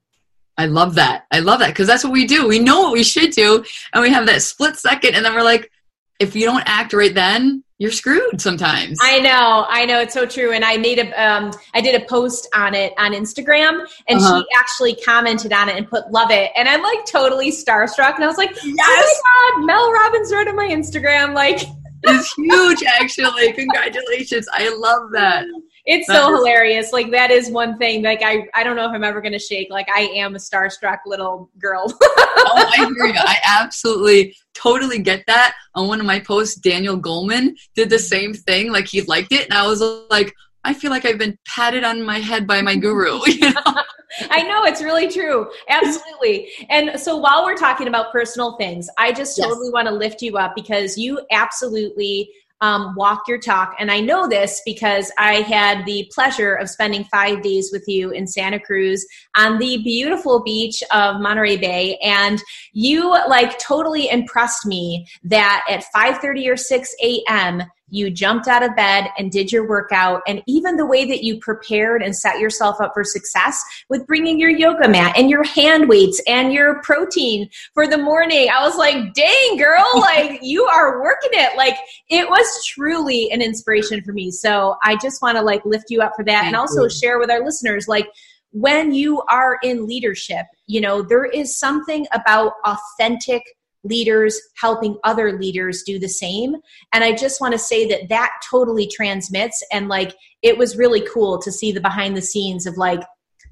[0.59, 1.27] I love that.
[1.31, 2.49] I love that because that's what we do.
[2.49, 5.45] We know what we should do, and we have that split second, and then we're
[5.45, 5.71] like,
[6.19, 8.99] if you don't act right then, you're screwed sometimes.
[9.01, 10.51] I know, I know, it's so true.
[10.51, 14.41] And I made a, um, I did a post on it on Instagram, and uh-huh.
[14.41, 18.25] she actually commented on it and put "love it," and I'm like totally starstruck, and
[18.25, 18.67] I was like, yes!
[18.67, 21.61] "Oh my god, Mel Robbins wrote on my Instagram!" Like,
[22.03, 23.53] it's huge, actually.
[23.53, 24.49] Congratulations!
[24.53, 25.47] I love that.
[25.89, 26.93] It's so hilarious.
[26.93, 28.03] Like that is one thing.
[28.03, 29.69] Like I, I don't know if I'm ever gonna shake.
[29.71, 31.85] Like I am a starstruck little girl.
[32.03, 33.19] oh, I hear you.
[33.19, 35.55] I absolutely, totally get that.
[35.75, 38.71] On one of my posts, Daniel Goleman did the same thing.
[38.71, 42.03] Like he liked it, and I was like, I feel like I've been patted on
[42.03, 43.21] my head by my guru.
[43.27, 43.63] You know?
[44.31, 45.51] I know it's really true.
[45.69, 46.49] Absolutely.
[46.71, 49.47] And so while we're talking about personal things, I just yes.
[49.47, 53.75] totally want to lift you up because you absolutely um, walk your talk.
[53.79, 58.11] And I know this because I had the pleasure of spending five days with you
[58.11, 61.99] in Santa Cruz on the beautiful beach of Monterey Bay.
[62.03, 62.43] And
[62.73, 68.77] you like totally impressed me that at 5.30 or 6 a.m., you jumped out of
[68.77, 70.23] bed and did your workout.
[70.27, 74.39] And even the way that you prepared and set yourself up for success with bringing
[74.39, 78.77] your yoga mat and your hand weights and your protein for the morning i was
[78.77, 81.57] like dang girl like you are working it.
[81.57, 81.77] Like
[82.11, 84.31] it was truly an inspiration for me.
[84.31, 86.91] So i just want to like lift you up for that Thank and also you.
[86.91, 88.09] share with our listeners like
[88.53, 93.43] when you are in leadership you know there is something about authentic
[93.85, 96.57] leaders helping other leaders do the same
[96.93, 101.01] and i just want to say that that totally transmits and like it was really
[101.13, 103.01] cool to see the behind the scenes of like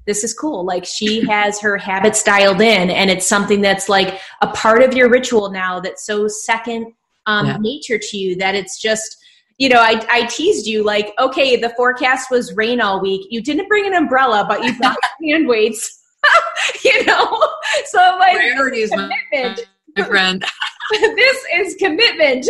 [0.05, 0.65] this is cool.
[0.65, 4.93] Like she has her habits dialed in, and it's something that's like a part of
[4.93, 6.93] your ritual now that's so second
[7.27, 7.57] um, yeah.
[7.59, 9.17] nature to you that it's just
[9.59, 13.25] you know, I, I teased you like, okay, the forecast was rain all week.
[13.31, 15.99] You didn't bring an umbrella, but you got hand weights.
[16.85, 17.49] you know,
[17.85, 19.67] so like commitment.
[19.97, 20.45] My friend.
[20.91, 22.47] this is commitment.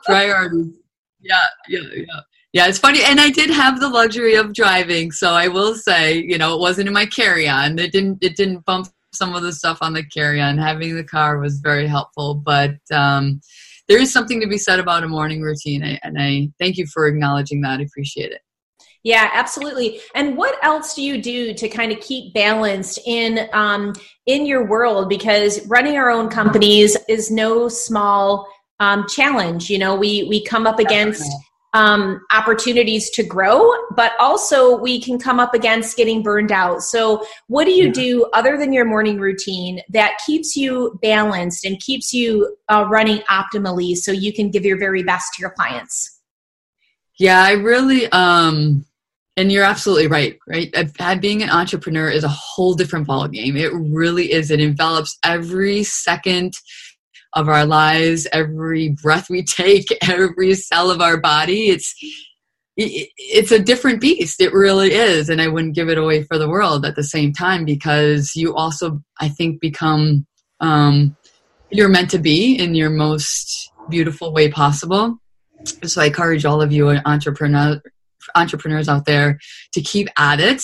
[0.04, 0.74] priorities.
[1.20, 1.36] Yeah,
[1.68, 2.20] yeah, yeah.
[2.52, 6.18] Yeah, it's funny, and I did have the luxury of driving, so I will say,
[6.18, 7.78] you know, it wasn't in my carry-on.
[7.78, 8.18] It didn't.
[8.20, 10.58] It didn't bump some of the stuff on the carry-on.
[10.58, 13.40] Having the car was very helpful, but um,
[13.88, 17.06] there is something to be said about a morning routine, and I thank you for
[17.06, 17.80] acknowledging that.
[17.80, 18.42] I appreciate it.
[19.04, 20.00] Yeah, absolutely.
[20.14, 23.94] And what else do you do to kind of keep balanced in um,
[24.26, 25.08] in your world?
[25.08, 28.46] Because running our own companies is no small
[28.78, 29.70] um, challenge.
[29.70, 31.28] You know, we we come up against
[31.74, 36.82] um, opportunities to grow, but also we can come up against getting burned out.
[36.82, 37.92] So, what do you yeah.
[37.92, 43.18] do other than your morning routine that keeps you balanced and keeps you uh, running
[43.30, 46.20] optimally so you can give your very best to your clients?
[47.18, 48.84] Yeah, I really, um,
[49.36, 50.74] and you're absolutely right, right?
[51.20, 53.56] Being an entrepreneur is a whole different ballgame.
[53.56, 54.50] It really is.
[54.50, 56.52] It envelops every second
[57.34, 61.68] of our lives, every breath we take, every cell of our body.
[61.68, 61.94] It's
[62.74, 64.40] it's a different beast.
[64.40, 67.32] It really is, and I wouldn't give it away for the world at the same
[67.32, 70.26] time because you also, I think, become
[70.60, 71.14] um,
[71.70, 75.18] you're meant to be in your most beautiful way possible.
[75.84, 77.80] So I encourage all of you entrepreneur,
[78.34, 79.38] entrepreneurs out there
[79.72, 80.62] to keep at it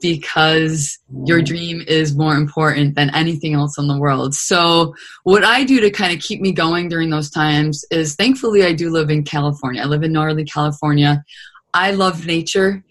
[0.00, 4.34] because your dream is more important than anything else in the world.
[4.34, 4.94] So,
[5.24, 8.72] what I do to kind of keep me going during those times is thankfully, I
[8.72, 9.82] do live in California.
[9.82, 11.24] I live in Northern California.
[11.74, 12.84] I love nature.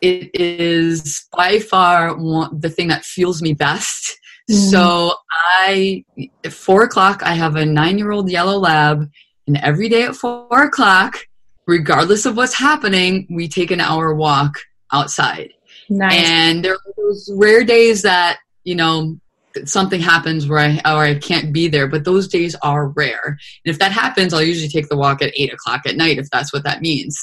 [0.00, 4.18] It is by far one, the thing that fuels me best.
[4.50, 4.70] Mm-hmm.
[4.70, 6.04] So, I,
[6.44, 9.10] at four o'clock, I have a nine year old yellow lab,
[9.46, 11.26] and every day at four o'clock,
[11.66, 14.58] regardless of what's happening, we take an hour walk
[14.92, 15.50] outside
[15.88, 16.26] Nice.
[16.26, 19.18] And there are those rare days that, you know,
[19.64, 23.38] something happens where I or I can't be there, but those days are rare.
[23.64, 26.28] And if that happens, I'll usually take the walk at eight o'clock at night if
[26.30, 27.16] that's what that means.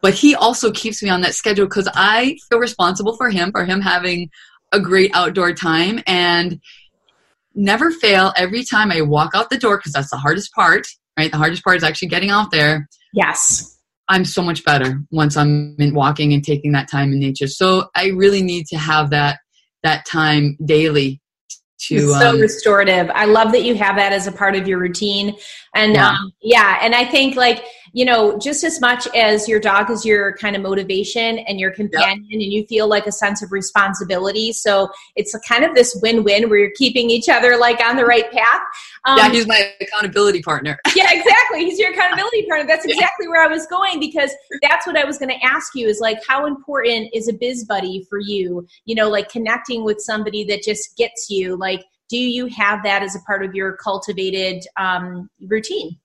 [0.00, 3.64] But he also keeps me on that schedule because I feel responsible for him, for
[3.64, 4.30] him having
[4.72, 6.60] a great outdoor time and
[7.54, 10.86] never fail every time I walk out the door because that's the hardest part,
[11.18, 11.30] right?
[11.30, 12.88] The hardest part is actually getting out there.
[13.12, 13.77] Yes.
[14.08, 17.46] I'm so much better once I'm in walking and taking that time in nature.
[17.46, 19.40] So I really need to have that
[19.82, 21.20] that time daily
[21.80, 23.10] to it's so um, restorative.
[23.14, 25.36] I love that you have that as a part of your routine.
[25.74, 26.08] And yeah.
[26.08, 30.04] Um, yeah, and I think like you know, just as much as your dog is
[30.04, 32.42] your kind of motivation and your companion, yep.
[32.42, 34.52] and you feel like a sense of responsibility.
[34.52, 38.04] So it's kind of this win win where you're keeping each other like on the
[38.04, 38.60] right path.
[39.04, 40.78] Um, yeah, he's my accountability partner.
[40.96, 41.64] yeah, exactly.
[41.64, 42.66] He's your accountability partner.
[42.66, 43.30] That's exactly yeah.
[43.30, 44.30] where I was going because
[44.62, 47.64] that's what I was going to ask you is like, how important is a biz
[47.64, 48.66] buddy for you?
[48.84, 51.56] You know, like connecting with somebody that just gets you.
[51.56, 55.98] Like, do you have that as a part of your cultivated um, routine?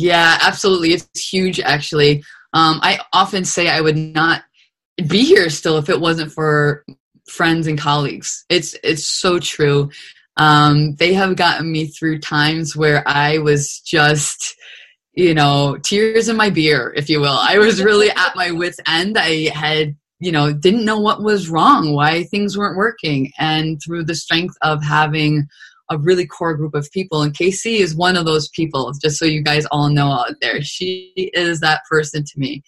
[0.00, 0.94] Yeah, absolutely.
[0.94, 2.24] It's huge, actually.
[2.54, 4.42] Um, I often say I would not
[5.08, 6.84] be here still if it wasn't for
[7.28, 8.46] friends and colleagues.
[8.48, 9.90] It's it's so true.
[10.38, 14.56] Um, they have gotten me through times where I was just,
[15.12, 17.36] you know, tears in my beer, if you will.
[17.38, 19.18] I was really at my wits' end.
[19.18, 24.04] I had, you know, didn't know what was wrong, why things weren't working, and through
[24.04, 25.46] the strength of having
[25.90, 27.22] a really core group of people.
[27.22, 30.62] And Casey is one of those people, just so you guys all know out there.
[30.62, 32.62] She is that person to me.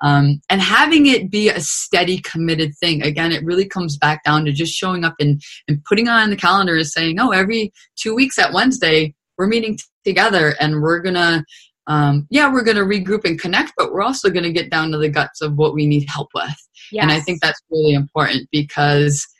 [0.00, 3.02] Um, and having it be a steady, committed thing.
[3.02, 6.36] Again, it really comes back down to just showing up and, and putting on the
[6.36, 11.00] calendar and saying, oh, every two weeks at Wednesday, we're meeting t- together and we're
[11.00, 11.44] going to,
[11.88, 14.92] um, yeah, we're going to regroup and connect, but we're also going to get down
[14.92, 16.54] to the guts of what we need help with.
[16.92, 17.02] Yes.
[17.02, 19.26] And I think that's really important because–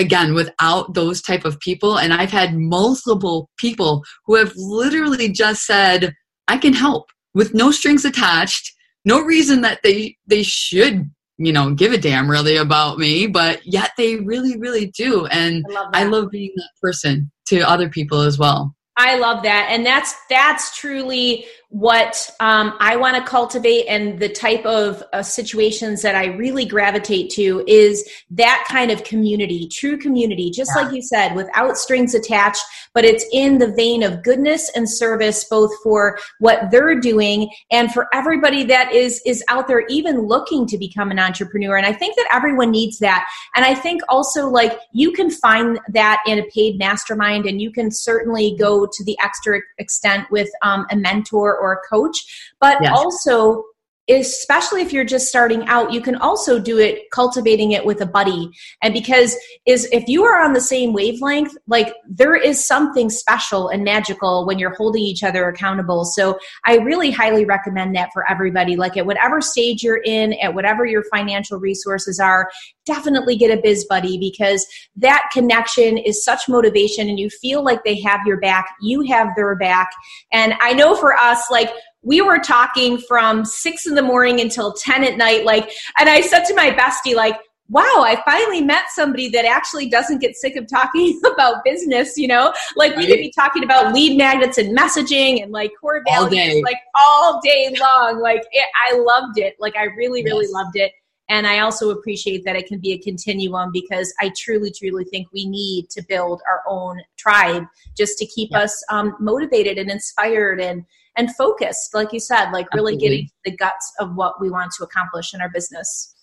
[0.00, 1.98] again without those type of people.
[1.98, 6.14] And i've had multiple people who have literally just said
[6.48, 8.72] i can help with no strings attached
[9.04, 13.60] no reason that they they should you know give a damn really about me but
[13.64, 15.26] yet they really really do.
[15.26, 18.74] And I love, I love being that person to other people as well.
[18.96, 19.68] I love that.
[19.70, 25.22] And that's that's truly what um, I want to cultivate and the type of uh,
[25.22, 30.82] situations that I really gravitate to is that kind of community, true community, just yeah.
[30.82, 32.62] like you said, without strings attached,
[32.92, 37.92] but it's in the vein of goodness and service, both for what they're doing and
[37.92, 41.76] for everybody that is is out there even looking to become an entrepreneur.
[41.76, 43.28] And I think that everyone needs that.
[43.54, 47.70] And I think also like you can find that in a paid mastermind, and you
[47.70, 52.78] can certainly go to the extra extent with um, a mentor or a coach, but
[52.80, 52.92] yes.
[52.94, 53.64] also
[54.10, 58.06] especially if you're just starting out you can also do it cultivating it with a
[58.06, 58.50] buddy.
[58.82, 59.36] And because
[59.66, 64.46] is if you are on the same wavelength like there is something special and magical
[64.46, 66.04] when you're holding each other accountable.
[66.04, 68.76] So i really highly recommend that for everybody.
[68.76, 72.50] Like at whatever stage you're in at whatever your financial resources are
[72.86, 77.84] definitely get a biz buddy because that connection is such motivation and you feel like
[77.84, 79.90] they have your back you have their back.
[80.32, 81.70] And i know for us like
[82.02, 85.44] we were talking from six in the morning until 10 at night.
[85.44, 87.36] Like, and I said to my bestie, like,
[87.68, 92.26] wow, I finally met somebody that actually doesn't get sick of talking about business, you
[92.26, 92.52] know?
[92.76, 96.78] Like we could be talking about lead magnets and messaging and like core values like
[96.96, 98.20] all day long.
[98.20, 99.54] Like it, I loved it.
[99.60, 100.52] Like I really, really yes.
[100.52, 100.92] loved it.
[101.28, 105.28] And I also appreciate that it can be a continuum because I truly, truly think
[105.32, 108.62] we need to build our own tribe just to keep yeah.
[108.62, 110.84] us um, motivated and inspired and
[111.20, 112.96] and focused, like you said, like really Absolutely.
[112.96, 116.14] getting the guts of what we want to accomplish in our business.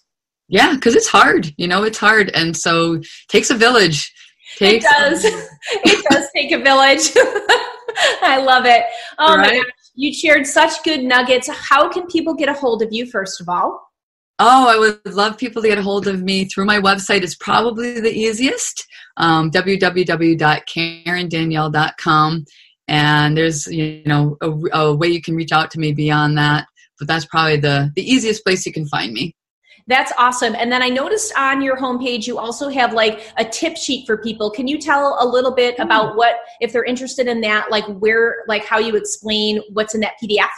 [0.50, 2.32] Yeah, because it's hard, you know, it's hard.
[2.34, 4.12] And so it takes a village.
[4.58, 5.24] Takes it does.
[5.26, 7.12] it does take a village.
[8.24, 8.86] I love it.
[9.20, 9.48] Oh right?
[9.48, 9.66] my gosh.
[9.94, 11.48] You shared such good nuggets.
[11.52, 13.84] How can people get a hold of you, first of all?
[14.40, 17.36] Oh, I would love people to get a hold of me through my website is
[17.36, 18.88] probably the easiest.
[19.18, 22.46] Um, www.karendanielle.com
[22.88, 26.68] and there's you know a, a, way you can reach out to me beyond that
[27.00, 29.36] but that's probably the the easiest place you can find me.
[29.90, 30.54] That's awesome.
[30.54, 34.18] And then i noticed on your homepage you also have like a tip sheet for
[34.18, 34.52] people.
[34.52, 35.84] Can you tell a little bit mm.
[35.84, 40.02] about what if they're interested in that like where like how you explain what's in
[40.02, 40.50] that pdf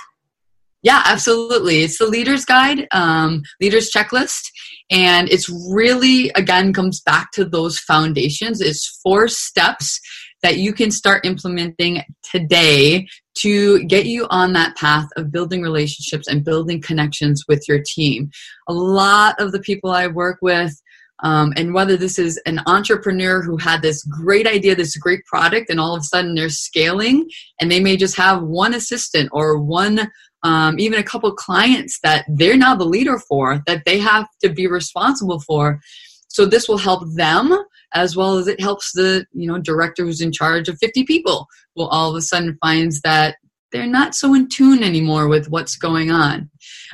[0.82, 1.84] yeah absolutely.
[1.84, 4.50] It's the leaders guide um, leaders checklist.
[4.90, 8.62] And it's really again comes back to those foundations.
[8.62, 10.00] It's four steps
[10.44, 13.08] that you can start implementing today
[13.40, 18.30] to get you on that path of building relationships and building connections with your team.
[18.68, 20.74] A lot of the people I work with,
[21.22, 25.70] um, and whether this is an entrepreneur who had this great idea, this great product,
[25.70, 27.30] and all of a sudden they're scaling,
[27.60, 30.10] and they may just have one assistant or one,
[30.44, 34.50] um, even a couple clients that they're now the leader for, that they have to
[34.50, 35.82] be responsible for.
[36.30, 37.58] So this will help them
[37.94, 41.48] as well as it helps the you know director who's in charge of 50 people
[41.76, 43.36] will all of a sudden finds that
[43.72, 46.50] they're not so in tune anymore with what's going on.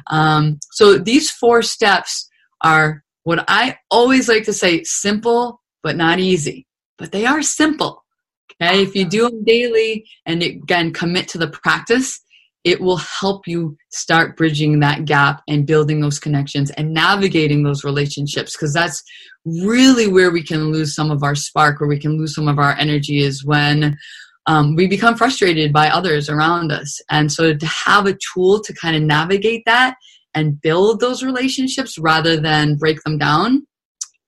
[0.08, 2.30] Um, so these four steps
[2.62, 6.66] are what i always like to say simple but not easy
[6.98, 8.04] but they are simple.
[8.62, 12.22] Okay if you do them daily and again commit to the practice
[12.66, 17.84] it will help you start bridging that gap and building those connections and navigating those
[17.84, 19.04] relationships because that's
[19.46, 22.58] really where we can lose some of our spark where we can lose some of
[22.58, 23.96] our energy is when
[24.48, 27.00] um, we become frustrated by others around us.
[27.10, 29.96] And so to have a tool to kind of navigate that
[30.34, 33.66] and build those relationships rather than break them down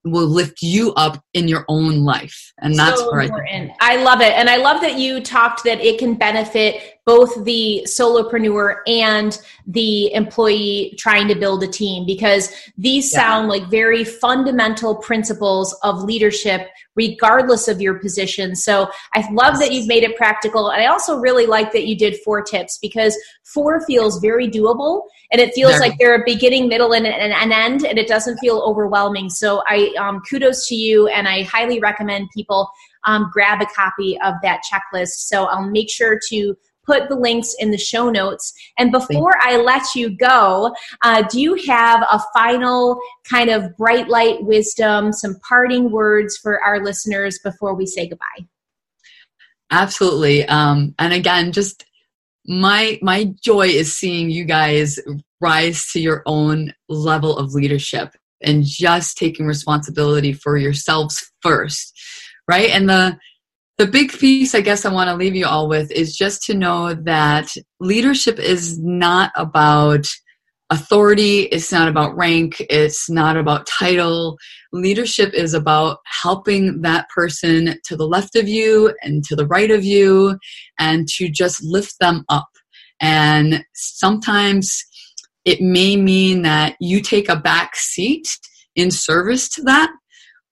[0.04, 2.52] will lift you up in your own life.
[2.60, 3.72] And that's so important.
[3.80, 4.32] I, I love it.
[4.32, 10.12] And i love that you talked that it can benefit both the solopreneur and the
[10.12, 13.20] employee trying to build a team because these yeah.
[13.20, 18.54] sound like very fundamental principles of leadership regardless of your position.
[18.54, 20.68] So I love that you've made it practical.
[20.68, 25.04] And I also really like that you did four tips because four feels very doable
[25.32, 28.58] and it feels like they're a beginning, middle, and an end, and it doesn't feel
[28.66, 29.28] overwhelming.
[29.28, 32.70] So I um, kudos to you, and I highly recommend people
[33.04, 35.28] um, grab a copy of that checklist.
[35.28, 36.56] So I'll make sure to
[36.88, 38.52] put the links in the show notes.
[38.78, 40.74] And before I let you go,
[41.04, 46.62] uh, do you have a final kind of bright light wisdom, some parting words for
[46.64, 48.46] our listeners before we say goodbye?
[49.70, 50.46] Absolutely.
[50.46, 51.84] Um, and again, just
[52.46, 54.98] my my joy is seeing you guys
[55.40, 61.92] rise to your own level of leadership and just taking responsibility for yourselves first
[62.48, 63.18] right and the
[63.78, 66.54] the big piece I guess I want to leave you all with is just to
[66.54, 70.06] know that leadership is not about
[70.70, 74.36] authority, it's not about rank, it's not about title.
[74.72, 79.70] Leadership is about helping that person to the left of you and to the right
[79.70, 80.38] of you
[80.78, 82.48] and to just lift them up
[83.00, 84.84] And sometimes
[85.44, 88.28] it may mean that you take a back seat
[88.74, 89.90] in service to that.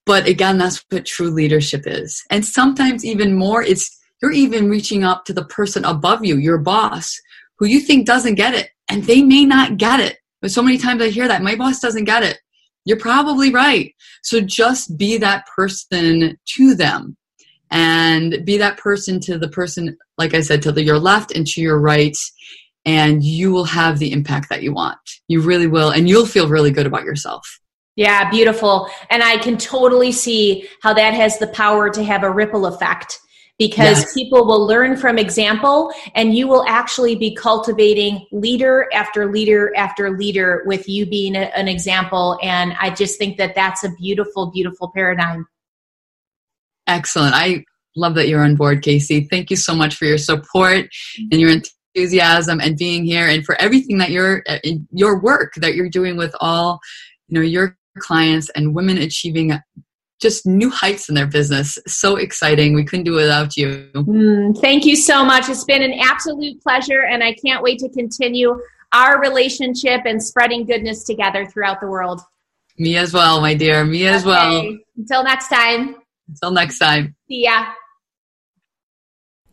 [0.06, 2.24] But again, that's what true leadership is.
[2.30, 3.90] And sometimes even more, it's
[4.22, 7.20] you're even reaching up to the person above you, your boss,
[7.58, 8.70] who you think doesn't get it.
[8.88, 10.18] And they may not get it.
[10.40, 12.38] But so many times I hear that my boss doesn't get it.
[12.84, 13.92] You're probably right.
[14.22, 17.16] So just be that person to them
[17.70, 21.46] and be that person to the person, like I said, to the, your left and
[21.48, 22.16] to your right.
[22.84, 24.98] And you will have the impact that you want.
[25.26, 25.90] You really will.
[25.90, 27.60] And you'll feel really good about yourself.
[27.96, 28.88] Yeah, beautiful.
[29.08, 33.20] And I can totally see how that has the power to have a ripple effect
[33.58, 34.12] because yes.
[34.12, 40.10] people will learn from example and you will actually be cultivating leader after leader after
[40.10, 42.38] leader with you being a, an example.
[42.42, 45.46] And I just think that that's a beautiful, beautiful paradigm.
[46.86, 47.34] Excellent.
[47.34, 47.64] I
[47.96, 49.26] love that you're on board, Casey.
[49.30, 50.88] Thank you so much for your support
[51.32, 54.58] and your enthusiasm and being here and for everything that you're, uh,
[54.92, 56.78] your work that you're doing with all,
[57.28, 59.52] you know, your clients and women achieving
[60.20, 61.78] just new heights in their business.
[61.86, 62.74] So exciting.
[62.74, 63.90] We couldn't do it without you.
[63.94, 65.48] Mm, thank you so much.
[65.48, 68.58] It's been an absolute pleasure, and I can't wait to continue
[68.92, 72.20] our relationship and spreading goodness together throughout the world.
[72.78, 73.84] Me as well, my dear.
[73.84, 74.30] Me as okay.
[74.30, 74.76] well.
[74.96, 75.96] Until next time.
[76.28, 77.14] Until next time.
[77.28, 77.66] See ya.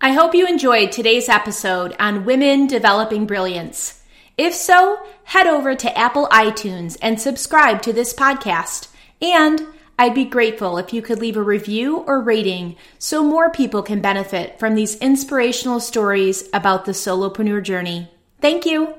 [0.02, 4.03] I hope you enjoyed today's episode on women developing brilliance.
[4.38, 8.88] If so, head over to Apple iTunes and subscribe to this podcast.
[9.22, 9.68] And
[9.98, 14.02] I'd be grateful if you could leave a review or rating so more people can
[14.02, 18.10] benefit from these inspirational stories about the solopreneur journey.
[18.42, 18.96] Thank you.